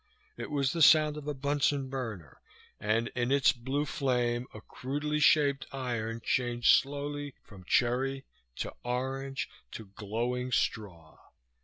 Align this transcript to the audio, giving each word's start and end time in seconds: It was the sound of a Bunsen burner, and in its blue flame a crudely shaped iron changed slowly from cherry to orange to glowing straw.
It 0.35 0.49
was 0.49 0.71
the 0.71 0.81
sound 0.81 1.15
of 1.15 1.27
a 1.27 1.33
Bunsen 1.35 1.87
burner, 1.87 2.41
and 2.79 3.09
in 3.09 3.31
its 3.31 3.51
blue 3.51 3.85
flame 3.85 4.47
a 4.51 4.59
crudely 4.59 5.19
shaped 5.19 5.67
iron 5.71 6.21
changed 6.23 6.79
slowly 6.81 7.35
from 7.43 7.65
cherry 7.65 8.25
to 8.55 8.73
orange 8.83 9.47
to 9.73 9.85
glowing 9.95 10.51
straw. 10.51 11.19